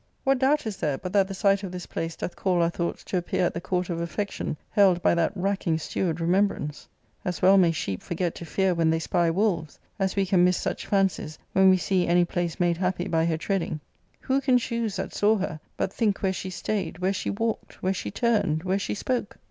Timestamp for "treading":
13.39-13.79